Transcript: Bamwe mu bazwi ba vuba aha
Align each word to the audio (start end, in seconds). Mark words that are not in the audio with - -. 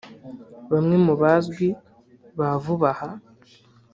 Bamwe 0.71 0.95
mu 1.05 1.13
bazwi 1.21 1.67
ba 2.37 2.49
vuba 2.63 2.89
aha 2.93 3.09